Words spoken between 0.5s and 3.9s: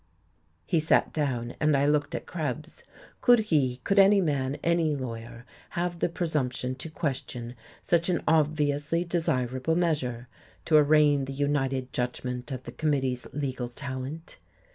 He sat down, and I looked at Krebs. Could he,